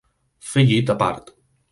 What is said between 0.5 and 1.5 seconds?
Fer llit a part.